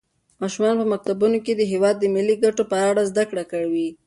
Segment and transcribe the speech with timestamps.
[0.41, 3.87] ماشومان په مکتبونو کې د هېواد د ملي ګټو په اړه زده کړه کوي.